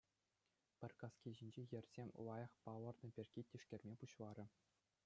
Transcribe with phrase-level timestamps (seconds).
[0.83, 4.45] Пӗр каски ҫинчи йӗрсем лайӑх палӑрнӑ пирки тишкерме пуҫларӗ.